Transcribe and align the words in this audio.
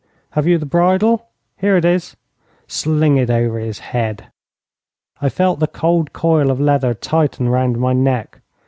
'Have 0.31 0.47
you 0.47 0.57
the 0.57 0.65
bridle?' 0.65 1.27
'Here 1.57 1.77
it 1.77 1.85
is.' 1.85 2.17
'Sling 2.67 3.17
it 3.17 3.29
over 3.29 3.59
his 3.59 3.77
head.' 3.77 4.31
I 5.21 5.29
felt 5.29 5.59
the 5.59 5.67
cold 5.67 6.11
coil 6.11 6.49
of 6.49 6.59
leather 6.59 6.95
tighten 6.95 7.49
round 7.49 7.77
my 7.79 7.93
neck. 7.93 8.41